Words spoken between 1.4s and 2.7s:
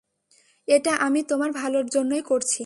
ভালোর জন্যই করছি।